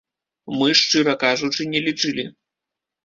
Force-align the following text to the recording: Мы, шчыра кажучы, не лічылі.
Мы, 0.61 0.69
шчыра 0.79 1.15
кажучы, 1.25 1.69
не 1.75 1.85
лічылі. 1.89 2.29